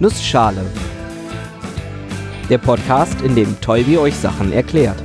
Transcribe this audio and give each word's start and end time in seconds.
Nussschale. 0.00 0.64
Der 2.48 2.58
Podcast, 2.58 3.20
in 3.22 3.34
dem 3.34 3.60
Tolbi 3.60 3.98
euch 3.98 4.14
Sachen 4.14 4.52
erklärt. 4.52 5.02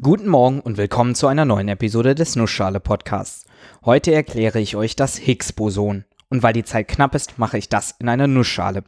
Guten 0.00 0.28
Morgen 0.28 0.60
und 0.60 0.78
willkommen 0.78 1.14
zu 1.14 1.26
einer 1.26 1.44
neuen 1.44 1.68
Episode 1.68 2.14
des 2.14 2.34
Nussschale 2.34 2.80
Podcasts. 2.80 3.44
Heute 3.84 4.14
erkläre 4.14 4.58
ich 4.58 4.74
euch 4.74 4.96
das 4.96 5.18
Higgs-Boson. 5.18 6.06
Und 6.30 6.42
weil 6.42 6.54
die 6.54 6.64
Zeit 6.64 6.88
knapp 6.88 7.14
ist, 7.14 7.38
mache 7.38 7.58
ich 7.58 7.68
das 7.68 7.94
in 7.98 8.08
einer 8.08 8.26
Nussschale. 8.26 8.82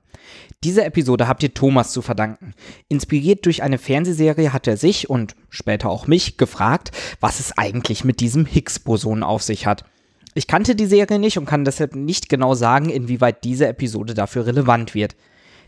Diese 0.65 0.83
Episode 0.83 1.29
habt 1.29 1.43
ihr 1.43 1.53
Thomas 1.53 1.93
zu 1.93 2.01
verdanken. 2.01 2.55
Inspiriert 2.89 3.45
durch 3.45 3.63
eine 3.63 3.77
Fernsehserie 3.77 4.55
hat 4.55 4.67
er 4.67 4.79
sich 4.79 5.11
und 5.11 5.37
später 5.51 5.91
auch 5.91 6.07
mich 6.07 6.39
gefragt, 6.39 6.93
was 7.21 7.39
es 7.39 7.57
eigentlich 7.59 8.05
mit 8.05 8.21
diesem 8.21 8.47
Higgs-Boson 8.47 9.23
auf 9.23 9.43
sich 9.43 9.67
hat. 9.67 9.85
Ich 10.35 10.47
kannte 10.47 10.75
die 10.75 10.87
Serie 10.87 11.19
nicht 11.19 11.39
und 11.39 11.47
kann 11.47 11.65
deshalb 11.65 11.95
nicht 11.95 12.29
genau 12.29 12.55
sagen, 12.55 12.91
inwieweit 12.91 13.45
diese 13.45 13.67
Episode 13.67 14.15
dafür 14.15 14.47
relevant 14.47 14.95
wird. 14.95 15.17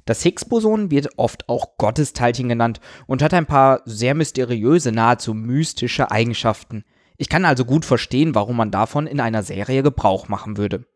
Das 0.04 0.22
Higgs-Boson 0.22 0.90
wird 0.90 1.18
oft 1.18 1.48
auch 1.48 1.76
Gottesteilchen 1.76 2.48
genannt 2.48 2.80
und 3.06 3.22
hat 3.22 3.34
ein 3.34 3.46
paar 3.46 3.82
sehr 3.84 4.14
mysteriöse, 4.14 4.92
nahezu 4.92 5.34
mystische 5.34 6.10
Eigenschaften. 6.10 6.84
Ich 7.16 7.28
kann 7.28 7.44
also 7.44 7.64
gut 7.64 7.84
verstehen, 7.84 8.34
warum 8.34 8.56
man 8.56 8.70
davon 8.70 9.06
in 9.06 9.20
einer 9.20 9.42
Serie 9.42 9.82
Gebrauch 9.82 10.28
machen 10.28 10.56
würde. 10.56 10.86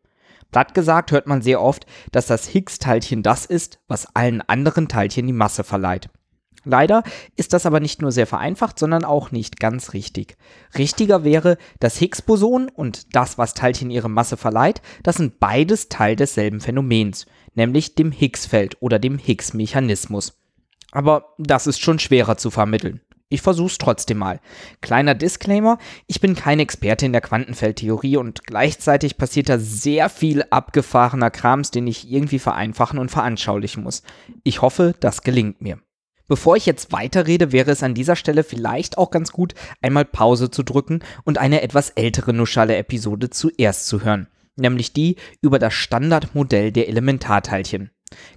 Platt 0.51 0.73
gesagt 0.73 1.11
hört 1.11 1.27
man 1.27 1.41
sehr 1.41 1.61
oft, 1.61 1.85
dass 2.11 2.27
das 2.27 2.47
Higgs-Teilchen 2.47 3.23
das 3.23 3.45
ist, 3.45 3.79
was 3.87 4.07
allen 4.15 4.41
anderen 4.41 4.87
Teilchen 4.87 5.27
die 5.27 5.33
Masse 5.33 5.63
verleiht. 5.63 6.09
Leider 6.65 7.03
ist 7.35 7.53
das 7.53 7.65
aber 7.65 7.79
nicht 7.79 8.01
nur 8.01 8.11
sehr 8.11 8.27
vereinfacht, 8.27 8.77
sondern 8.77 9.05
auch 9.05 9.31
nicht 9.31 9.59
ganz 9.59 9.93
richtig. 9.93 10.35
Richtiger 10.77 11.23
wäre, 11.23 11.57
das 11.79 11.97
Higgs-Boson 11.97 12.69
und 12.69 13.15
das, 13.15 13.37
was 13.37 13.53
Teilchen 13.53 13.91
ihre 13.91 14.09
Masse 14.09 14.35
verleiht, 14.35 14.81
das 15.03 15.17
sind 15.17 15.39
beides 15.39 15.87
Teil 15.89 16.15
desselben 16.15 16.59
Phänomens, 16.59 17.27
nämlich 17.53 17.95
dem 17.95 18.11
Higgs-Feld 18.11 18.77
oder 18.81 18.99
dem 18.99 19.17
Higgs-Mechanismus. 19.17 20.37
Aber 20.91 21.35
das 21.37 21.67
ist 21.67 21.81
schon 21.81 21.99
schwerer 21.99 22.37
zu 22.37 22.49
vermitteln. 22.49 23.01
Ich 23.27 23.41
versuch's 23.41 23.79
trotzdem 23.79 24.19
mal. 24.19 24.39
Kleiner 24.81 25.15
Disclaimer, 25.15 25.79
ich 26.05 26.21
bin 26.21 26.35
kein 26.35 26.59
Experte 26.59 27.07
in 27.07 27.11
der 27.11 27.21
Quantenfeldtheorie 27.21 28.17
und 28.17 28.45
gleichzeitig 28.45 29.17
passiert 29.17 29.49
da 29.49 29.57
sehr 29.57 30.09
viel 30.09 30.43
abgefahrener 30.51 31.31
Krams, 31.31 31.71
den 31.71 31.87
ich 31.87 32.11
irgendwie 32.11 32.39
vereinfachen 32.39 32.99
und 32.99 33.09
veranschaulichen 33.09 33.83
muss. 33.83 34.03
Ich 34.43 34.61
hoffe, 34.61 34.93
das 34.99 35.23
gelingt 35.23 35.59
mir. 35.59 35.79
Bevor 36.27 36.55
ich 36.55 36.65
jetzt 36.65 36.91
weiterrede, 36.91 37.51
wäre 37.51 37.71
es 37.71 37.83
an 37.83 37.93
dieser 37.93 38.15
Stelle 38.15 38.43
vielleicht 38.43 38.97
auch 38.97 39.11
ganz 39.11 39.31
gut, 39.31 39.53
einmal 39.81 40.05
Pause 40.05 40.49
zu 40.49 40.63
drücken 40.63 40.99
und 41.23 41.37
eine 41.37 41.61
etwas 41.61 41.91
ältere 41.91 42.33
Nuschale-Episode 42.33 43.29
zuerst 43.29 43.85
zu 43.87 44.03
hören, 44.03 44.27
nämlich 44.55 44.91
die 44.93 45.17
über 45.41 45.59
das 45.59 45.73
Standardmodell 45.73 46.71
der 46.71 46.87
Elementarteilchen. 46.87 47.91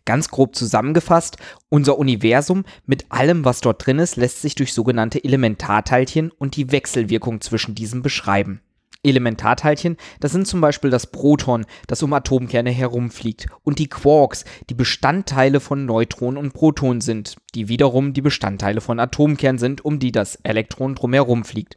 Ganz 0.04 0.28
grob 0.28 0.54
zusammengefasst, 0.54 1.36
unser 1.68 1.98
Universum 1.98 2.64
mit 2.84 3.06
allem, 3.10 3.44
was 3.44 3.60
dort 3.60 3.86
drin 3.86 3.98
ist, 3.98 4.16
lässt 4.16 4.42
sich 4.42 4.54
durch 4.54 4.74
sogenannte 4.74 5.22
Elementarteilchen 5.22 6.30
und 6.30 6.56
die 6.56 6.72
Wechselwirkung 6.72 7.40
zwischen 7.40 7.74
diesen 7.74 8.02
beschreiben. 8.02 8.60
Elementarteilchen, 9.02 9.96
das 10.20 10.32
sind 10.32 10.46
zum 10.46 10.60
Beispiel 10.60 10.90
das 10.90 11.10
Proton, 11.10 11.64
das 11.86 12.02
um 12.02 12.12
Atomkerne 12.12 12.70
herumfliegt, 12.70 13.46
und 13.62 13.78
die 13.78 13.88
Quarks, 13.88 14.44
die 14.70 14.74
Bestandteile 14.74 15.60
von 15.60 15.86
Neutronen 15.86 16.36
und 16.36 16.52
Protonen 16.52 17.00
sind, 17.00 17.36
die 17.54 17.68
wiederum 17.68 18.12
die 18.12 18.22
Bestandteile 18.22 18.80
von 18.80 18.98
Atomkernen 18.98 19.58
sind, 19.58 19.84
um 19.84 19.98
die 19.98 20.12
das 20.12 20.36
Elektron 20.42 20.94
drumherum 20.94 21.44
fliegt. 21.44 21.76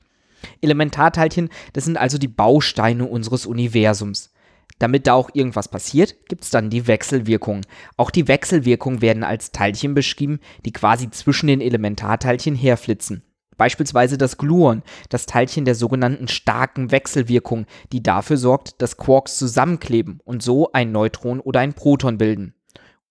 Elementarteilchen, 0.62 1.50
das 1.74 1.86
sind 1.86 1.98
also 1.98 2.18
die 2.18 2.28
Bausteine 2.28 3.06
unseres 3.06 3.46
Universums. 3.46 4.34
Damit 4.80 5.06
da 5.06 5.14
auch 5.14 5.30
irgendwas 5.34 5.68
passiert, 5.68 6.28
gibt 6.28 6.44
es 6.44 6.50
dann 6.50 6.72
die 6.72 6.88
Wechselwirkungen. 6.88 7.66
Auch 7.98 8.10
die 8.10 8.28
Wechselwirkungen 8.28 9.04
werden 9.04 9.24
als 9.24 9.52
Teilchen 9.52 9.94
beschrieben, 9.94 10.40
die 10.66 10.74
quasi 10.74 11.12
zwischen 11.12 11.46
den 11.46 11.62
Elementarteilchen 11.62 12.56
herflitzen. 12.56 13.22
Beispielsweise 13.62 14.18
das 14.18 14.40
Gluon, 14.40 14.82
das 15.10 15.28
Teilchen 15.28 15.66
der 15.66 15.76
sogenannten 15.76 16.28
starken 16.28 16.90
Wechselwirkung, 16.90 17.68
die 17.92 18.02
dafür 18.02 18.38
sorgt, 18.38 18.82
dass 18.82 18.98
Quarks 18.98 19.38
zusammenkleben 19.38 20.20
und 20.26 20.42
so 20.42 20.72
ein 20.72 20.92
Neutron 20.92 21.40
oder 21.40 21.60
ein 21.60 21.74
Proton 21.74 22.18
bilden. 22.18 22.56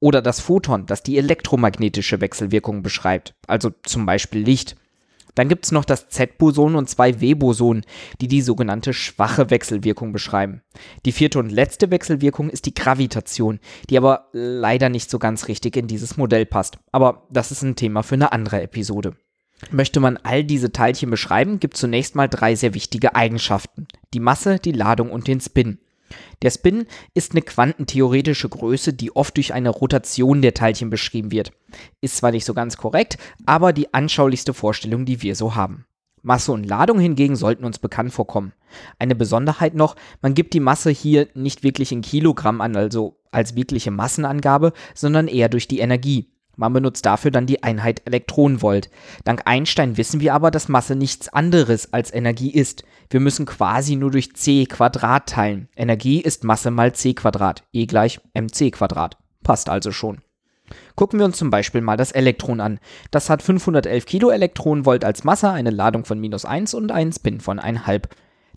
Oder 0.00 0.20
das 0.22 0.40
Photon, 0.40 0.86
das 0.86 1.04
die 1.04 1.18
elektromagnetische 1.18 2.20
Wechselwirkung 2.20 2.82
beschreibt, 2.82 3.36
also 3.46 3.70
zum 3.84 4.06
Beispiel 4.06 4.42
Licht. 4.42 4.74
Dann 5.36 5.48
gibt 5.48 5.66
es 5.66 5.70
noch 5.70 5.84
das 5.84 6.08
Z-Boson 6.08 6.74
und 6.74 6.90
zwei 6.90 7.20
W-Bosonen, 7.20 7.84
die 8.20 8.26
die 8.26 8.42
sogenannte 8.42 8.92
schwache 8.92 9.50
Wechselwirkung 9.50 10.12
beschreiben. 10.12 10.62
Die 11.06 11.12
vierte 11.12 11.38
und 11.38 11.52
letzte 11.52 11.92
Wechselwirkung 11.92 12.50
ist 12.50 12.66
die 12.66 12.74
Gravitation, 12.74 13.60
die 13.88 13.96
aber 13.96 14.30
leider 14.32 14.88
nicht 14.88 15.10
so 15.10 15.20
ganz 15.20 15.46
richtig 15.46 15.76
in 15.76 15.86
dieses 15.86 16.16
Modell 16.16 16.44
passt. 16.44 16.80
Aber 16.90 17.28
das 17.30 17.52
ist 17.52 17.62
ein 17.62 17.76
Thema 17.76 18.02
für 18.02 18.16
eine 18.16 18.32
andere 18.32 18.60
Episode. 18.62 19.14
Möchte 19.70 20.00
man 20.00 20.16
all 20.16 20.42
diese 20.42 20.72
Teilchen 20.72 21.10
beschreiben, 21.10 21.60
gibt 21.60 21.76
zunächst 21.76 22.14
mal 22.14 22.28
drei 22.28 22.54
sehr 22.54 22.74
wichtige 22.74 23.14
Eigenschaften. 23.14 23.86
Die 24.14 24.20
Masse, 24.20 24.58
die 24.58 24.72
Ladung 24.72 25.10
und 25.10 25.28
den 25.28 25.40
Spin. 25.40 25.78
Der 26.42 26.50
Spin 26.50 26.86
ist 27.14 27.32
eine 27.32 27.42
quantentheoretische 27.42 28.48
Größe, 28.48 28.92
die 28.92 29.14
oft 29.14 29.36
durch 29.36 29.52
eine 29.54 29.70
Rotation 29.70 30.42
der 30.42 30.54
Teilchen 30.54 30.90
beschrieben 30.90 31.30
wird. 31.30 31.52
Ist 32.00 32.16
zwar 32.16 32.32
nicht 32.32 32.44
so 32.44 32.54
ganz 32.54 32.76
korrekt, 32.76 33.18
aber 33.46 33.72
die 33.72 33.94
anschaulichste 33.94 34.54
Vorstellung, 34.54 35.04
die 35.04 35.22
wir 35.22 35.36
so 35.36 35.54
haben. 35.54 35.84
Masse 36.22 36.52
und 36.52 36.64
Ladung 36.64 36.98
hingegen 36.98 37.36
sollten 37.36 37.64
uns 37.64 37.78
bekannt 37.78 38.12
vorkommen. 38.12 38.52
Eine 38.98 39.14
Besonderheit 39.14 39.74
noch, 39.74 39.96
man 40.20 40.34
gibt 40.34 40.52
die 40.54 40.60
Masse 40.60 40.90
hier 40.90 41.28
nicht 41.34 41.62
wirklich 41.62 41.92
in 41.92 42.02
Kilogramm 42.02 42.60
an, 42.60 42.76
also 42.76 43.16
als 43.30 43.54
wirkliche 43.54 43.90
Massenangabe, 43.90 44.72
sondern 44.94 45.28
eher 45.28 45.48
durch 45.48 45.68
die 45.68 45.78
Energie. 45.78 46.28
Man 46.60 46.74
benutzt 46.74 47.06
dafür 47.06 47.30
dann 47.30 47.46
die 47.46 47.62
Einheit 47.62 48.02
Elektronenvolt. 48.04 48.90
Dank 49.24 49.40
Einstein 49.46 49.96
wissen 49.96 50.20
wir 50.20 50.34
aber, 50.34 50.50
dass 50.50 50.68
Masse 50.68 50.94
nichts 50.94 51.30
anderes 51.30 51.94
als 51.94 52.12
Energie 52.12 52.50
ist. 52.50 52.84
Wir 53.08 53.20
müssen 53.20 53.46
quasi 53.46 53.96
nur 53.96 54.10
durch 54.10 54.34
c 54.36 54.66
Quadrat 54.66 55.26
teilen. 55.26 55.70
Energie 55.74 56.20
ist 56.20 56.44
Masse 56.44 56.70
mal 56.70 56.92
c 56.92 57.14
Quadrat, 57.14 57.64
E 57.72 57.86
gleich 57.86 58.20
mc 58.34 58.72
Quadrat. 58.72 59.16
Passt 59.42 59.70
also 59.70 59.90
schon. 59.90 60.18
Gucken 60.96 61.18
wir 61.18 61.24
uns 61.24 61.38
zum 61.38 61.48
Beispiel 61.48 61.80
mal 61.80 61.96
das 61.96 62.12
Elektron 62.12 62.60
an. 62.60 62.78
Das 63.10 63.30
hat 63.30 63.40
511 63.40 64.04
Kiloelektronenvolt 64.04 65.02
als 65.02 65.24
Masse, 65.24 65.48
eine 65.48 65.70
Ladung 65.70 66.04
von 66.04 66.20
minus 66.20 66.44
1 66.44 66.74
und 66.74 66.92
einen 66.92 67.14
Spin 67.14 67.40
von 67.40 67.58
1,5. 67.58 68.02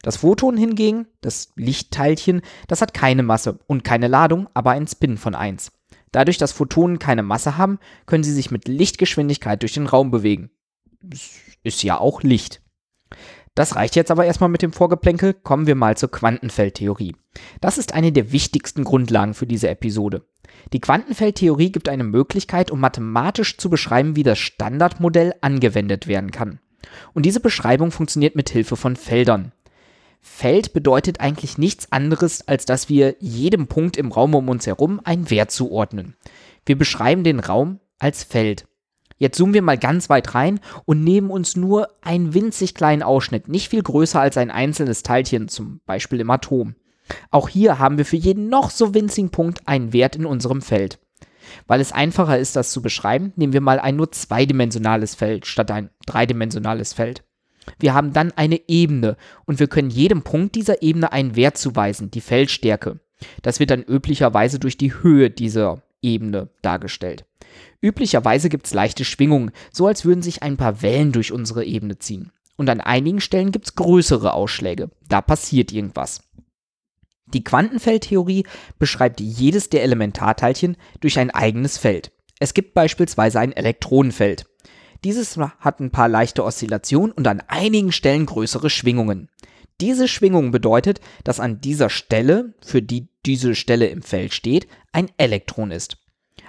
Das 0.02 0.18
Photon 0.18 0.58
hingegen, 0.58 1.08
das 1.22 1.54
Lichtteilchen, 1.56 2.42
das 2.68 2.82
hat 2.82 2.94
keine 2.94 3.24
Masse 3.24 3.60
und 3.68 3.86
keine 3.86 4.10
Ladung, 4.10 4.50
aber 4.54 4.72
einen 4.72 4.88
Spin 4.88 5.18
von 5.18 5.36
1. 5.36 5.72
Dadurch, 6.14 6.38
dass 6.38 6.54
Photonen 6.54 7.00
keine 7.00 7.24
Masse 7.24 7.58
haben, 7.58 7.80
können 8.06 8.24
sie 8.24 8.32
sich 8.32 8.52
mit 8.52 8.70
Lichtgeschwindigkeit 8.70 9.62
durch 9.62 9.74
den 9.74 9.88
Raum 9.88 10.12
bewegen. 10.12 10.52
Ist 11.64 11.84
ja 11.84 11.98
auch 11.98 12.24
Licht. 12.24 12.62
Das 13.56 13.76
reicht 13.76 13.96
jetzt 13.96 14.10
aber 14.10 14.26
erstmal 14.26 14.50
mit 14.50 14.62
dem 14.62 14.74
Vorgeplänkel, 14.74 15.34
kommen 15.34 15.68
wir 15.68 15.76
mal 15.76 15.98
zur 15.98 16.10
Quantenfeldtheorie. 16.10 17.16
Das 17.62 17.78
ist 17.78 17.94
eine 17.94 18.12
der 18.12 18.32
wichtigsten 18.32 18.84
Grundlagen 18.84 19.34
für 19.34 19.46
diese 19.46 19.70
Episode. 19.70 20.26
Die 20.72 20.80
Quantenfeldtheorie 20.80 21.72
gibt 21.72 21.90
eine 21.90 22.04
Möglichkeit, 22.04 22.72
um 22.72 22.80
mathematisch 22.80 23.58
zu 23.58 23.70
beschreiben, 23.70 24.16
wie 24.16 24.24
das 24.24 24.40
Standardmodell 24.40 25.34
angewendet 25.42 26.08
werden 26.08 26.32
kann. 26.32 26.60
Und 27.14 27.26
diese 27.26 27.40
Beschreibung 27.40 27.92
funktioniert 27.92 28.36
mit 28.36 28.50
Hilfe 28.50 28.76
von 28.76 28.96
Feldern. 28.96 29.52
Feld 30.26 30.72
bedeutet 30.72 31.20
eigentlich 31.20 31.58
nichts 31.58 31.92
anderes, 31.92 32.48
als 32.48 32.66
dass 32.66 32.88
wir 32.88 33.18
jedem 33.20 33.68
Punkt 33.68 33.98
im 33.98 34.12
Raum 34.12 34.34
um 34.34 34.48
uns 34.48 34.66
herum 34.66 35.02
einen 35.04 35.30
Wert 35.30 35.52
zuordnen. 35.52 36.16
Wir 36.66 36.78
beschreiben 36.78 37.26
den 37.26 37.42
Raum 37.42 37.82
als 38.00 38.24
Feld. 38.24 38.66
Jetzt 39.18 39.38
zoomen 39.38 39.54
wir 39.54 39.62
mal 39.62 39.78
ganz 39.78 40.10
weit 40.10 40.34
rein 40.34 40.62
und 40.86 41.04
nehmen 41.04 41.30
uns 41.30 41.58
nur 41.58 41.90
einen 42.02 42.34
winzig 42.34 42.74
kleinen 42.74 43.04
Ausschnitt, 43.04 43.50
nicht 43.50 43.70
viel 43.70 43.84
größer 43.84 44.20
als 44.20 44.38
ein 44.38 44.50
einzelnes 44.50 45.04
Teilchen, 45.04 45.50
zum 45.50 45.82
Beispiel 45.86 46.22
im 46.22 46.30
Atom. 46.30 46.76
Auch 47.30 47.50
hier 47.50 47.78
haben 47.78 47.98
wir 47.98 48.06
für 48.06 48.16
jeden 48.16 48.48
noch 48.48 48.70
so 48.70 48.94
winzigen 48.94 49.30
Punkt 49.30 49.68
einen 49.68 49.92
Wert 49.92 50.16
in 50.16 50.26
unserem 50.26 50.62
Feld. 50.62 51.00
Weil 51.68 51.82
es 51.82 51.92
einfacher 51.92 52.40
ist, 52.40 52.56
das 52.56 52.72
zu 52.72 52.82
beschreiben, 52.82 53.34
nehmen 53.36 53.52
wir 53.52 53.62
mal 53.62 53.80
ein 53.80 53.98
nur 53.98 54.12
zweidimensionales 54.12 55.16
Feld 55.16 55.46
statt 55.46 55.70
ein 55.70 55.90
dreidimensionales 56.06 56.94
Feld. 56.94 57.24
Wir 57.80 57.94
haben 57.94 58.14
dann 58.14 58.32
eine 58.34 58.62
Ebene 58.68 59.18
und 59.46 59.60
wir 59.60 59.68
können 59.68 59.90
jedem 59.90 60.24
Punkt 60.24 60.56
dieser 60.56 60.82
Ebene 60.82 61.12
einen 61.12 61.36
Wert 61.36 61.58
zuweisen, 61.58 62.12
die 62.12 62.22
Feldstärke. 62.22 63.00
Das 63.42 63.60
wird 63.60 63.72
dann 63.72 63.84
üblicherweise 63.84 64.60
durch 64.60 64.78
die 64.78 64.94
Höhe 64.94 65.30
dieser 65.30 65.82
Ebene 66.02 66.50
dargestellt. 66.62 67.26
Üblicherweise 67.82 68.50
gibt 68.50 68.68
es 68.68 68.74
leichte 68.74 69.06
Schwingungen, 69.06 69.52
so 69.72 69.88
als 69.88 70.06
würden 70.06 70.22
sich 70.22 70.44
ein 70.44 70.58
paar 70.58 70.82
Wellen 70.82 71.12
durch 71.12 71.32
unsere 71.32 71.66
Ebene 71.66 71.98
ziehen. 71.98 72.32
Und 72.56 72.70
an 72.70 72.82
einigen 72.82 73.20
Stellen 73.20 73.52
gibt 73.52 73.66
es 73.66 73.76
größere 73.76 74.34
Ausschläge. 74.34 74.90
Da 75.08 75.22
passiert 75.22 75.72
irgendwas. 75.72 76.22
Die 77.34 77.44
Quantenfeldtheorie 77.44 78.46
beschreibt 78.78 79.20
jedes 79.20 79.70
der 79.70 79.84
Elementarteilchen 79.84 80.78
durch 81.00 81.18
ein 81.18 81.32
eigenes 81.32 81.78
Feld. 81.78 82.12
Es 82.40 82.54
gibt 82.54 82.74
beispielsweise 82.74 83.40
ein 83.40 83.54
Elektronenfeld. 83.54 84.46
Dieses 85.04 85.38
hat 85.38 85.80
ein 85.80 85.92
paar 85.92 86.08
leichte 86.08 86.44
Oszillationen 86.46 87.12
und 87.12 87.28
an 87.28 87.44
einigen 87.48 87.92
Stellen 87.92 88.26
größere 88.26 88.70
Schwingungen. 88.70 89.30
Diese 89.82 90.08
Schwingung 90.08 90.52
bedeutet, 90.52 91.02
dass 91.24 91.40
an 91.40 91.60
dieser 91.60 91.90
Stelle, 91.90 92.54
für 92.64 92.82
die 92.82 93.10
diese 93.26 93.56
Stelle 93.56 93.88
im 93.88 94.02
Feld 94.02 94.34
steht, 94.34 94.68
ein 94.92 95.10
Elektron 95.18 95.72
ist. 95.72 95.98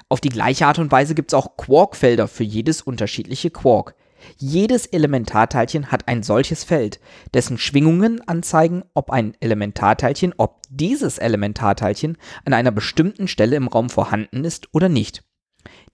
Auf 0.09 0.21
die 0.21 0.29
gleiche 0.29 0.67
Art 0.67 0.79
und 0.79 0.93
Weise 0.93 1.15
gibt 1.15 1.33
es 1.33 1.35
auch 1.35 1.57
Quarkfelder 1.57 2.29
für 2.29 2.45
jedes 2.45 2.83
unterschiedliche 2.83 3.51
Quark. 3.51 3.97
Jedes 4.39 4.87
Elementarteilchen 4.87 5.91
hat 5.91 6.09
ein 6.09 6.23
solches 6.23 6.65
Feld, 6.65 7.01
dessen 7.35 7.59
Schwingungen 7.59 8.21
anzeigen, 8.27 8.85
ob 8.95 9.11
ein 9.11 9.35
Elementarteilchen, 9.41 10.35
ob 10.37 10.63
dieses 10.71 11.19
Elementarteilchen 11.19 12.17
an 12.45 12.53
einer 12.53 12.71
bestimmten 12.71 13.29
Stelle 13.29 13.57
im 13.57 13.69
Raum 13.69 13.91
vorhanden 13.91 14.45
ist 14.45 14.69
oder 14.73 14.89
nicht. 14.89 15.25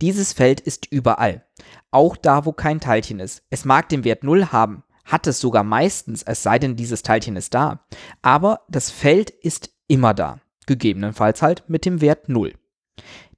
Dieses 0.00 0.32
Feld 0.32 0.60
ist 0.60 0.86
überall, 0.90 1.44
auch 1.90 2.16
da, 2.16 2.46
wo 2.46 2.52
kein 2.52 2.80
Teilchen 2.80 3.20
ist. 3.20 3.42
Es 3.50 3.64
mag 3.64 3.88
den 3.88 4.04
Wert 4.04 4.24
0 4.24 4.46
haben, 4.46 4.82
hat 5.04 5.26
es 5.26 5.40
sogar 5.40 5.62
meistens, 5.64 6.22
es 6.22 6.42
sei 6.42 6.58
denn, 6.58 6.76
dieses 6.76 7.02
Teilchen 7.02 7.36
ist 7.36 7.52
da, 7.52 7.86
aber 8.22 8.60
das 8.68 8.90
Feld 8.90 9.30
ist 9.30 9.70
immer 9.88 10.14
da, 10.14 10.40
gegebenenfalls 10.66 11.42
halt 11.42 11.64
mit 11.68 11.84
dem 11.84 12.00
Wert 12.00 12.28
0. 12.28 12.54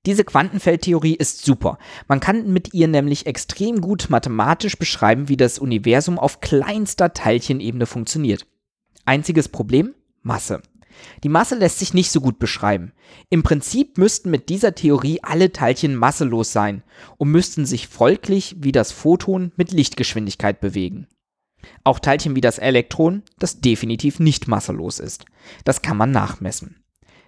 Diese 0.05 0.25
Quantenfeldtheorie 0.25 1.15
ist 1.15 1.45
super. 1.45 1.79
Man 2.09 2.19
kann 2.19 2.53
mit 2.53 2.75
ihr 2.75 2.89
nämlich 2.89 3.27
extrem 3.27 3.81
gut 3.81 4.07
mathematisch 4.11 4.77
beschreiben, 4.77 5.29
wie 5.29 5.37
das 5.37 5.61
Universum 5.61 6.19
auf 6.19 6.41
kleinster 6.41 7.13
Teilchenebene 7.13 7.87
funktioniert. 7.87 8.47
Einziges 9.05 9.49
Problem? 9.49 9.95
Masse. 10.23 10.61
Die 11.23 11.29
Masse 11.29 11.55
lässt 11.55 11.79
sich 11.79 11.95
nicht 11.95 12.11
so 12.11 12.21
gut 12.21 12.39
beschreiben. 12.39 12.93
Im 13.31 13.43
Prinzip 13.43 13.99
müssten 13.99 14.31
mit 14.31 14.49
dieser 14.49 14.75
Theorie 14.75 15.21
alle 15.23 15.53
Teilchen 15.53 15.97
masselos 15.97 16.53
sein 16.53 16.83
und 17.19 17.31
müssten 17.31 17.67
sich 17.67 17.89
folglich 17.89 18.57
wie 18.59 18.73
das 18.73 18.93
Photon 18.93 19.53
mit 19.57 19.73
Lichtgeschwindigkeit 19.73 20.61
bewegen. 20.61 21.07
Auch 21.85 21.99
Teilchen 21.99 22.37
wie 22.37 22.41
das 22.41 22.59
Elektron, 22.59 23.23
das 23.39 23.61
definitiv 23.61 24.21
nicht 24.21 24.49
masselos 24.49 24.99
ist. 24.99 25.25
Das 25.65 25.83
kann 25.83 25.97
man 25.97 26.11
nachmessen. 26.11 26.83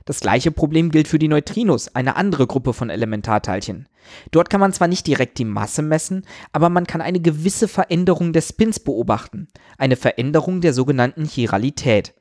Das 0.06 0.20
gleiche 0.20 0.50
Problem 0.50 0.90
gilt 0.90 1.08
für 1.08 1.18
die 1.18 1.28
Neutrinos, 1.28 1.94
eine 1.94 2.16
andere 2.16 2.46
Gruppe 2.46 2.74
von 2.74 2.90
Elementarteilchen. 2.90 3.88
Dort 4.32 4.50
kann 4.50 4.60
man 4.60 4.74
zwar 4.74 4.86
nicht 4.86 5.06
direkt 5.06 5.38
die 5.38 5.46
Masse 5.46 5.80
messen, 5.80 6.26
aber 6.52 6.68
man 6.68 6.86
kann 6.86 7.00
eine 7.00 7.20
gewisse 7.20 7.68
Veränderung 7.68 8.34
des 8.34 8.50
Spins 8.50 8.80
beobachten, 8.80 9.48
eine 9.78 9.96
Veränderung 9.96 10.60
der 10.60 10.74
sogenannten 10.74 11.24
Chiralität. 11.24 12.12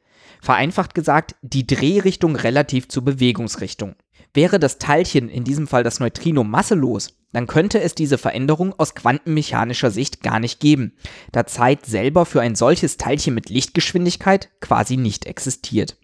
Vereinfacht 0.44 0.94
gesagt, 0.94 1.38
die 1.42 1.66
Drehrichtung 1.66 2.36
relativ 2.36 2.90
zur 2.90 3.06
Bewegungsrichtung. 3.06 3.96
Wäre 4.34 4.60
das 4.60 4.78
Teilchen, 4.78 5.30
in 5.30 5.46
diesem 5.46 5.68
Fall 5.68 5.84
das 5.84 6.02
Neutrino, 6.02 6.44
masselos, 6.44 7.18
dann 7.32 7.48
könnte 7.48 7.80
es 7.80 7.96
diese 7.96 8.18
Veränderung 8.18 8.78
aus 8.78 8.94
quantenmechanischer 8.94 9.90
Sicht 9.90 10.22
gar 10.22 10.42
nicht 10.42 10.60
geben, 10.60 10.98
da 11.32 11.46
Zeit 11.46 11.86
selber 11.86 12.26
für 12.26 12.42
ein 12.42 12.56
solches 12.56 12.98
Teilchen 12.98 13.34
mit 13.34 13.50
Lichtgeschwindigkeit 13.50 14.50
quasi 14.60 14.98
nicht 14.98 15.28
existiert. 15.28 15.96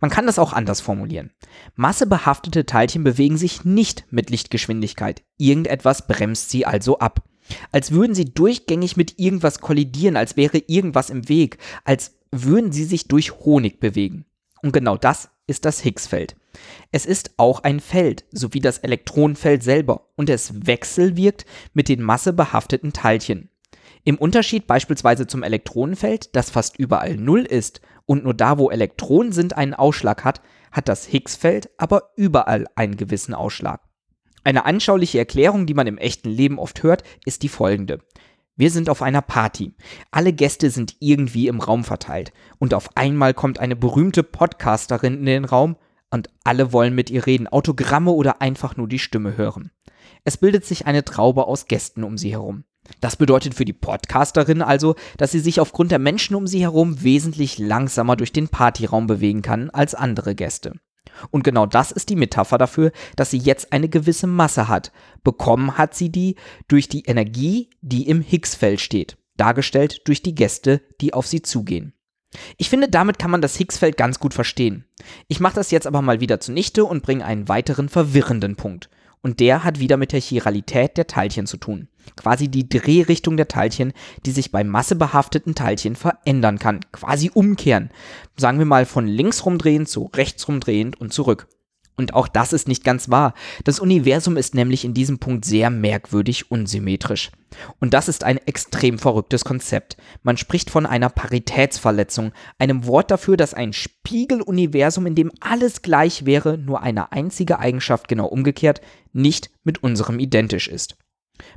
Man 0.00 0.10
kann 0.10 0.24
das 0.24 0.38
auch 0.38 0.54
anders 0.54 0.80
formulieren. 0.80 1.30
Massebehaftete 1.74 2.64
Teilchen 2.64 3.04
bewegen 3.04 3.36
sich 3.36 3.66
nicht 3.66 4.06
mit 4.08 4.30
Lichtgeschwindigkeit. 4.30 5.22
Irgendetwas 5.36 6.06
bremst 6.06 6.48
sie 6.48 6.64
also 6.64 6.98
ab. 6.98 7.28
Als 7.72 7.92
würden 7.92 8.14
sie 8.14 8.26
durchgängig 8.26 8.96
mit 8.96 9.18
irgendwas 9.18 9.60
kollidieren, 9.60 10.16
als 10.16 10.36
wäre 10.36 10.58
irgendwas 10.66 11.10
im 11.10 11.28
Weg, 11.28 11.58
als 11.84 12.12
würden 12.32 12.72
sie 12.72 12.84
sich 12.84 13.08
durch 13.08 13.40
Honig 13.40 13.80
bewegen. 13.80 14.24
Und 14.62 14.72
genau 14.72 14.96
das 14.96 15.30
ist 15.46 15.64
das 15.64 15.80
Higgs-Feld. 15.80 16.36
Es 16.92 17.06
ist 17.06 17.32
auch 17.36 17.60
ein 17.60 17.80
Feld, 17.80 18.24
so 18.32 18.52
wie 18.54 18.60
das 18.60 18.78
Elektronenfeld 18.78 19.62
selber, 19.62 20.08
und 20.16 20.30
es 20.30 20.66
wechselwirkt 20.66 21.44
mit 21.74 21.88
den 21.88 22.02
massebehafteten 22.02 22.92
Teilchen. 22.92 23.48
Im 24.04 24.16
Unterschied 24.16 24.66
beispielsweise 24.66 25.26
zum 25.26 25.42
Elektronenfeld, 25.42 26.34
das 26.34 26.50
fast 26.50 26.78
überall 26.78 27.16
Null 27.16 27.42
ist 27.42 27.80
und 28.06 28.24
nur 28.24 28.34
da, 28.34 28.58
wo 28.58 28.70
Elektronen 28.70 29.32
sind, 29.32 29.56
einen 29.56 29.74
Ausschlag 29.74 30.24
hat, 30.24 30.40
hat 30.72 30.88
das 30.88 31.06
Higgs-Feld 31.06 31.70
aber 31.76 32.10
überall 32.16 32.66
einen 32.76 32.96
gewissen 32.96 33.34
Ausschlag. 33.34 33.80
Eine 34.44 34.64
anschauliche 34.64 35.18
Erklärung, 35.18 35.66
die 35.66 35.74
man 35.74 35.86
im 35.86 35.98
echten 35.98 36.30
Leben 36.30 36.58
oft 36.58 36.82
hört, 36.82 37.02
ist 37.24 37.42
die 37.42 37.48
folgende. 37.48 38.00
Wir 38.56 38.70
sind 38.70 38.90
auf 38.90 39.02
einer 39.02 39.22
Party. 39.22 39.74
Alle 40.10 40.32
Gäste 40.32 40.70
sind 40.70 40.96
irgendwie 41.00 41.48
im 41.48 41.60
Raum 41.60 41.84
verteilt. 41.84 42.32
Und 42.58 42.74
auf 42.74 42.96
einmal 42.96 43.32
kommt 43.32 43.58
eine 43.58 43.76
berühmte 43.76 44.22
Podcasterin 44.22 45.18
in 45.18 45.26
den 45.26 45.44
Raum 45.44 45.76
und 46.10 46.28
alle 46.44 46.72
wollen 46.72 46.94
mit 46.94 47.08
ihr 47.08 47.26
reden, 47.26 47.46
Autogramme 47.46 48.10
oder 48.10 48.42
einfach 48.42 48.76
nur 48.76 48.88
die 48.88 48.98
Stimme 48.98 49.36
hören. 49.36 49.70
Es 50.24 50.36
bildet 50.36 50.64
sich 50.64 50.86
eine 50.86 51.04
Traube 51.04 51.46
aus 51.46 51.66
Gästen 51.66 52.04
um 52.04 52.18
sie 52.18 52.32
herum. 52.32 52.64
Das 53.00 53.16
bedeutet 53.16 53.54
für 53.54 53.64
die 53.64 53.72
Podcasterin 53.72 54.62
also, 54.62 54.96
dass 55.16 55.30
sie 55.32 55.40
sich 55.40 55.60
aufgrund 55.60 55.92
der 55.92 55.98
Menschen 55.98 56.34
um 56.34 56.46
sie 56.46 56.60
herum 56.60 57.02
wesentlich 57.02 57.58
langsamer 57.58 58.16
durch 58.16 58.32
den 58.32 58.48
Partyraum 58.48 59.06
bewegen 59.06 59.42
kann 59.42 59.70
als 59.70 59.94
andere 59.94 60.34
Gäste. 60.34 60.74
Und 61.30 61.44
genau 61.44 61.66
das 61.66 61.90
ist 61.92 62.08
die 62.08 62.16
Metapher 62.16 62.58
dafür, 62.58 62.92
dass 63.16 63.30
sie 63.30 63.38
jetzt 63.38 63.72
eine 63.72 63.88
gewisse 63.88 64.26
Masse 64.26 64.68
hat. 64.68 64.92
Bekommen 65.22 65.78
hat 65.78 65.94
sie 65.94 66.10
die 66.10 66.36
durch 66.68 66.88
die 66.88 67.04
Energie, 67.04 67.70
die 67.80 68.08
im 68.08 68.22
Higgsfeld 68.22 68.80
steht, 68.80 69.16
dargestellt 69.36 70.02
durch 70.06 70.22
die 70.22 70.34
Gäste, 70.34 70.80
die 71.00 71.14
auf 71.14 71.26
sie 71.26 71.42
zugehen. 71.42 71.92
Ich 72.58 72.70
finde, 72.70 72.88
damit 72.88 73.18
kann 73.18 73.30
man 73.30 73.42
das 73.42 73.56
Higgsfeld 73.56 73.96
ganz 73.96 74.20
gut 74.20 74.34
verstehen. 74.34 74.84
Ich 75.26 75.40
mache 75.40 75.56
das 75.56 75.70
jetzt 75.72 75.86
aber 75.86 76.00
mal 76.00 76.20
wieder 76.20 76.38
zunichte 76.38 76.84
und 76.84 77.02
bringe 77.02 77.24
einen 77.24 77.48
weiteren 77.48 77.88
verwirrenden 77.88 78.56
Punkt 78.56 78.88
und 79.22 79.40
der 79.40 79.64
hat 79.64 79.80
wieder 79.80 79.96
mit 79.96 80.12
der 80.12 80.20
Chiralität 80.20 80.96
der 80.96 81.06
Teilchen 81.06 81.46
zu 81.46 81.56
tun. 81.56 81.88
Quasi 82.16 82.48
die 82.48 82.68
Drehrichtung 82.68 83.36
der 83.36 83.48
Teilchen, 83.48 83.92
die 84.24 84.30
sich 84.30 84.50
bei 84.50 84.64
massebehafteten 84.64 85.54
Teilchen 85.54 85.96
verändern 85.96 86.58
kann. 86.58 86.80
Quasi 86.92 87.30
umkehren. 87.32 87.90
Sagen 88.36 88.58
wir 88.58 88.66
mal 88.66 88.86
von 88.86 89.06
links 89.06 89.44
rumdrehen 89.44 89.86
zu 89.86 90.10
rechts 90.14 90.48
rumdrehend 90.48 91.00
und 91.00 91.12
zurück. 91.12 91.48
Und 92.00 92.14
auch 92.14 92.28
das 92.28 92.54
ist 92.54 92.66
nicht 92.66 92.82
ganz 92.82 93.10
wahr. 93.10 93.34
Das 93.64 93.78
Universum 93.78 94.38
ist 94.38 94.54
nämlich 94.54 94.86
in 94.86 94.94
diesem 94.94 95.18
Punkt 95.18 95.44
sehr 95.44 95.68
merkwürdig 95.68 96.50
unsymmetrisch. 96.50 97.30
Und 97.78 97.92
das 97.92 98.08
ist 98.08 98.24
ein 98.24 98.38
extrem 98.38 98.98
verrücktes 98.98 99.44
Konzept. 99.44 99.98
Man 100.22 100.38
spricht 100.38 100.70
von 100.70 100.86
einer 100.86 101.10
Paritätsverletzung, 101.10 102.32
einem 102.58 102.86
Wort 102.86 103.10
dafür, 103.10 103.36
dass 103.36 103.52
ein 103.52 103.74
Spiegeluniversum, 103.74 105.04
in 105.04 105.14
dem 105.14 105.30
alles 105.40 105.82
gleich 105.82 106.24
wäre, 106.24 106.56
nur 106.56 106.80
eine 106.80 107.12
einzige 107.12 107.58
Eigenschaft 107.58 108.08
genau 108.08 108.28
umgekehrt, 108.28 108.80
nicht 109.12 109.50
mit 109.62 109.82
unserem 109.82 110.20
identisch 110.20 110.68
ist. 110.68 110.96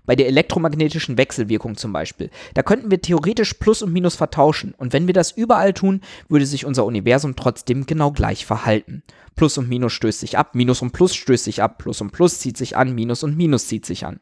Bei 0.06 0.16
der 0.16 0.28
elektromagnetischen 0.28 1.18
Wechselwirkung 1.18 1.78
zum 1.78 1.94
Beispiel, 1.94 2.30
da 2.54 2.64
könnten 2.64 2.92
wir 2.92 3.02
theoretisch 3.02 3.54
Plus 3.56 3.82
und 3.82 3.94
Minus 3.94 4.16
vertauschen 4.16 4.74
und 4.78 4.94
wenn 4.94 5.08
wir 5.08 5.14
das 5.14 5.32
überall 5.32 5.74
tun, 5.74 6.02
würde 6.30 6.46
sich 6.46 6.66
unser 6.66 6.86
Universum 6.86 7.36
trotzdem 7.36 7.86
genau 7.86 8.12
gleich 8.12 8.46
verhalten. 8.46 9.04
Plus 9.36 9.58
und 9.58 9.70
Minus 9.70 9.94
stößt 9.94 10.20
sich 10.20 10.38
ab, 10.38 10.56
Minus 10.56 10.82
und 10.82 10.92
Plus 10.92 11.16
stößt 11.16 11.46
sich 11.46 11.62
ab, 11.62 11.78
Plus 11.78 12.02
und 12.02 12.12
Plus 12.12 12.40
zieht 12.40 12.58
sich 12.58 12.78
an, 12.78 12.94
Minus 12.94 13.24
und 13.24 13.38
Minus 13.38 13.68
zieht 13.68 13.86
sich 13.86 14.06
an. 14.06 14.20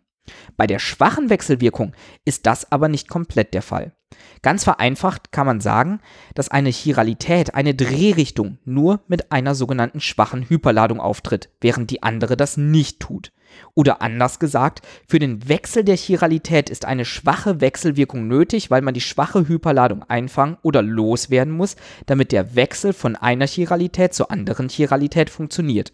Bei 0.56 0.68
der 0.68 0.80
schwachen 0.80 1.30
Wechselwirkung 1.30 1.94
ist 2.26 2.46
das 2.46 2.72
aber 2.72 2.88
nicht 2.88 3.10
komplett 3.10 3.54
der 3.54 3.62
Fall. 3.62 3.94
Ganz 4.42 4.64
vereinfacht 4.64 5.32
kann 5.32 5.46
man 5.46 5.62
sagen, 5.62 6.00
dass 6.36 6.50
eine 6.50 6.70
Chiralität, 6.70 7.56
eine 7.56 7.74
Drehrichtung 7.74 8.58
nur 8.66 9.02
mit 9.08 9.32
einer 9.32 9.56
sogenannten 9.56 10.00
schwachen 10.00 10.48
Hyperladung 10.50 11.00
auftritt, 11.00 11.50
während 11.62 11.90
die 11.92 12.04
andere 12.04 12.38
das 12.38 12.58
nicht 12.58 13.00
tut. 13.00 13.32
Oder 13.74 14.02
anders 14.02 14.40
gesagt, 14.40 14.82
für 15.08 15.20
den 15.20 15.48
Wechsel 15.48 15.84
der 15.84 15.98
Chiralität 15.98 16.70
ist 16.70 16.86
eine 16.86 17.06
schwache 17.06 17.62
Wechselwirkung 17.62 18.28
nötig, 18.28 18.70
weil 18.72 18.82
man 18.82 18.94
die 18.94 19.02
schwache 19.02 19.48
Hyperladung 19.48 20.04
einfangen 20.04 20.58
oder 20.62 20.82
loswerden 20.82 21.54
muss, 21.54 21.76
damit 22.06 22.32
der 22.32 22.56
Wechsel 22.56 22.94
von 22.94 23.16
einer 23.16 23.48
Chiralität 23.48 24.14
zur 24.14 24.32
anderen 24.32 24.70
Chiralität 24.70 25.30
funktioniert. 25.30 25.94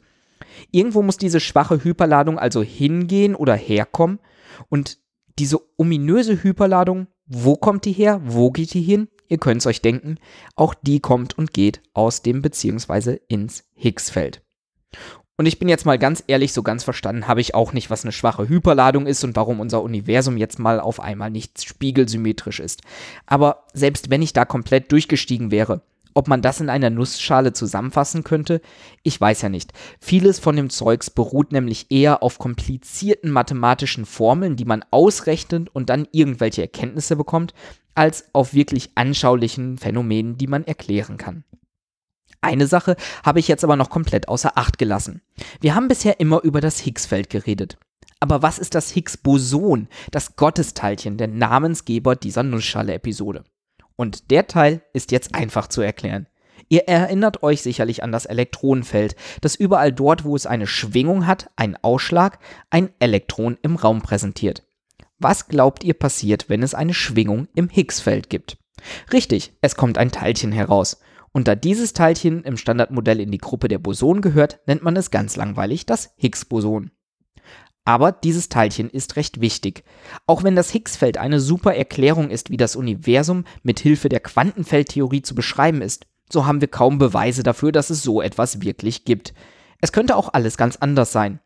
Irgendwo 0.72 1.02
muss 1.02 1.18
diese 1.18 1.40
schwache 1.40 1.84
Hyperladung 1.84 2.40
also 2.40 2.64
hingehen 2.64 3.36
oder 3.36 3.56
herkommen 3.56 4.20
und 4.70 4.98
diese 5.40 5.60
ominöse 5.78 6.42
Hyperladung, 6.44 7.08
wo 7.26 7.56
kommt 7.56 7.86
die 7.86 7.92
her? 7.92 8.22
Wo 8.24 8.52
geht 8.52 8.74
die 8.74 8.82
hin? 8.82 9.08
Ihr 9.28 9.38
könnt 9.38 9.62
es 9.62 9.68
euch 9.68 9.82
denken, 9.82 10.18
auch 10.56 10.74
die 10.74 11.00
kommt 11.00 11.38
und 11.38 11.54
geht 11.54 11.82
aus 11.94 12.22
dem 12.22 12.42
bzw. 12.42 13.20
ins 13.28 13.66
Higgsfeld. 13.76 14.42
Und 15.40 15.46
ich 15.46 15.60
bin 15.60 15.70
jetzt 15.70 15.86
mal 15.86 16.00
ganz 16.00 16.24
ehrlich, 16.26 16.52
so 16.52 16.64
ganz 16.64 16.84
verstanden 16.84 17.28
habe 17.28 17.42
ich 17.42 17.54
auch 17.54 17.72
nicht, 17.72 17.92
was 17.92 18.04
eine 18.04 18.12
schwache 18.12 18.50
Hyperladung 18.50 19.06
ist 19.06 19.24
und 19.24 19.36
warum 19.36 19.60
unser 19.60 19.84
Universum 19.84 20.36
jetzt 20.36 20.58
mal 20.58 20.80
auf 20.80 21.00
einmal 21.00 21.30
nicht 21.30 21.64
spiegelsymmetrisch 21.64 22.60
ist. 22.60 22.82
Aber 23.28 23.66
selbst 23.74 24.10
wenn 24.10 24.24
ich 24.24 24.34
da 24.34 24.46
komplett 24.46 24.92
durchgestiegen 24.92 25.52
wäre, 25.52 25.84
ob 26.16 26.28
man 26.28 26.42
das 26.42 26.60
in 26.60 26.72
einer 26.72 26.90
Nussschale 26.90 27.54
zusammenfassen 27.54 28.24
könnte? 28.24 28.62
Ich 29.04 29.22
weiß 29.22 29.44
ja 29.44 29.50
nicht. 29.50 29.74
Vieles 30.00 30.40
von 30.40 30.56
dem 30.56 30.72
Zeugs 30.72 31.12
beruht 31.12 31.52
nämlich 31.52 31.92
eher 31.92 32.24
auf 32.24 32.40
komplizierten 32.40 33.30
mathematischen 33.30 34.08
Formeln, 34.08 34.56
die 34.56 34.66
man 34.66 34.84
ausrechnet 34.90 35.70
und 35.70 35.92
dann 35.92 36.08
irgendwelche 36.12 36.64
Erkenntnisse 36.64 37.16
bekommt, 37.16 37.54
als 37.94 38.34
auf 38.34 38.56
wirklich 38.56 38.90
anschaulichen 38.96 39.78
Phänomenen, 39.78 40.40
die 40.40 40.48
man 40.48 40.66
erklären 40.66 41.18
kann. 41.18 41.44
Eine 42.42 42.68
Sache 42.68 42.96
habe 43.26 43.40
ich 43.40 43.48
jetzt 43.48 43.64
aber 43.64 43.76
noch 43.76 43.90
komplett 43.90 44.28
außer 44.28 44.58
Acht 44.58 44.78
gelassen. 44.78 45.22
Wir 45.60 45.76
haben 45.76 45.88
bisher 45.88 46.20
immer 46.20 46.44
über 46.44 46.62
das 46.62 46.80
Higgsfeld 46.80 47.30
geredet. 47.30 47.78
Aber 48.20 48.42
was 48.42 48.60
ist 48.60 48.74
das 48.76 48.92
Higgs-Boson, 48.92 49.88
das 50.12 50.36
Gottesteilchen, 50.36 51.18
der 51.18 51.28
Namensgeber 51.28 52.16
dieser 52.16 52.44
Nussschale-Episode? 52.44 53.44
Und 53.96 54.32
der 54.32 54.48
Teil 54.48 54.82
ist 54.94 55.12
jetzt 55.12 55.36
einfach 55.36 55.68
zu 55.68 55.82
erklären. 55.82 56.28
Ihr 56.70 56.88
erinnert 56.88 57.44
euch 57.44 57.62
sicherlich 57.62 58.04
an 58.04 58.12
das 58.12 58.26
Elektronenfeld, 58.26 59.16
das 59.42 59.56
überall 59.56 59.94
dort, 59.94 60.26
wo 60.26 60.36
es 60.36 60.46
eine 60.46 60.68
Schwingung 60.68 61.26
hat, 61.26 61.50
einen 61.56 61.78
Ausschlag, 61.82 62.40
ein 62.70 62.90
Elektron 63.00 63.58
im 63.62 63.76
Raum 63.76 64.02
präsentiert. 64.02 64.64
Was 65.20 65.48
glaubt 65.48 65.84
ihr 65.84 65.94
passiert, 65.94 66.50
wenn 66.50 66.62
es 66.62 66.76
eine 66.76 66.94
Schwingung 66.94 67.48
im 67.56 67.70
Higgs-Feld 67.70 68.30
gibt? 68.30 68.58
Richtig, 69.12 69.54
es 69.62 69.76
kommt 69.76 69.98
ein 69.98 70.12
Teilchen 70.12 70.52
heraus. 70.52 71.00
Und 71.32 71.48
da 71.48 71.56
dieses 71.56 71.94
Teilchen 71.94 72.44
im 72.44 72.58
Standardmodell 72.58 73.20
in 73.20 73.32
die 73.32 73.38
Gruppe 73.38 73.68
der 73.68 73.80
Bosonen 73.80 74.22
gehört, 74.22 74.60
nennt 74.66 74.84
man 74.84 74.96
es 74.96 75.12
ganz 75.12 75.36
langweilig 75.36 75.86
das 75.86 76.14
Higgs-Boson. 76.18 76.92
Aber 77.86 78.12
dieses 78.12 78.50
Teilchen 78.50 78.90
ist 78.90 79.16
recht 79.16 79.40
wichtig. 79.40 79.86
Auch 80.26 80.44
wenn 80.44 80.58
das 80.58 80.72
Higgs-Feld 80.72 81.18
eine 81.18 81.40
super 81.40 81.74
Erklärung 81.74 82.30
ist, 82.30 82.50
wie 82.50 82.58
das 82.58 82.76
Universum 82.76 83.46
mit 83.64 83.80
Hilfe 83.80 84.10
der 84.10 84.20
Quantenfeldtheorie 84.20 85.22
zu 85.22 85.36
beschreiben 85.36 85.82
ist, 85.82 86.06
so 86.30 86.46
haben 86.46 86.60
wir 86.60 86.68
kaum 86.68 86.98
Beweise 86.98 87.44
dafür, 87.44 87.72
dass 87.72 87.90
es 87.90 88.04
so 88.04 88.22
etwas 88.22 88.62
wirklich 88.62 89.06
gibt. 89.06 89.34
Es 89.80 89.94
könnte 89.94 90.18
auch 90.18 90.34
alles 90.34 90.58
ganz 90.58 90.76
anders 90.76 91.14
sein. 91.14 91.40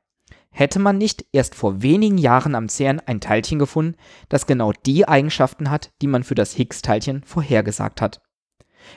Hätte 0.50 0.80
man 0.80 0.98
nicht 0.98 1.26
erst 1.32 1.54
vor 1.54 1.82
wenigen 1.82 2.18
Jahren 2.18 2.56
am 2.56 2.70
CERN 2.70 3.00
ein 3.00 3.22
Teilchen 3.22 3.60
gefunden, 3.60 3.96
das 4.28 4.48
genau 4.48 4.74
die 4.86 5.08
Eigenschaften 5.08 5.70
hat, 5.70 5.92
die 6.02 6.08
man 6.08 6.24
für 6.24 6.36
das 6.36 6.54
Higgs-Teilchen 6.54 7.24
vorhergesagt 7.24 8.02
hat. 8.02 8.22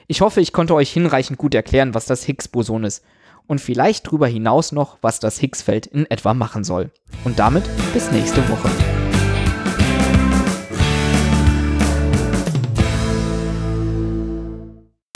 Ich 0.06 0.20
hoffe, 0.20 0.40
ich 0.40 0.52
konnte 0.52 0.74
euch 0.74 0.92
hinreichend 0.92 1.38
gut 1.38 1.54
erklären, 1.54 1.94
was 1.94 2.06
das 2.06 2.24
Higgs-Boson 2.24 2.84
ist 2.84 3.04
und 3.46 3.60
vielleicht 3.60 4.06
darüber 4.06 4.26
hinaus 4.26 4.72
noch, 4.72 4.98
was 5.00 5.20
das 5.20 5.38
Higgs-Feld 5.38 5.86
in 5.86 6.10
etwa 6.10 6.34
machen 6.34 6.64
soll. 6.64 6.90
Und 7.24 7.38
damit 7.38 7.64
bis 7.92 8.10
nächste 8.10 8.48
Woche. 8.48 8.70